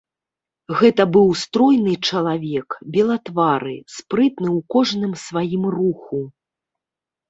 Гэта 0.79 1.05
быў 1.17 1.27
стройны 1.41 1.93
чалавек, 2.09 2.69
белатвары, 2.97 3.77
спрытны 4.01 4.49
ў 4.57 4.69
кожным 4.77 5.11
сваім 5.29 5.63
руху. 5.81 6.29